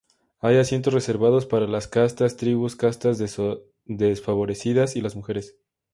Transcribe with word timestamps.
Hay 0.39 0.57
asientos 0.57 0.95
reservados 0.95 1.45
para 1.45 1.67
las 1.67 1.87
castas, 1.87 2.35
tribus, 2.35 2.75
castas 2.75 3.19
desfavorecidas 3.87 4.95
y 4.95 5.01
las 5.01 5.15
mujeres. 5.15 5.59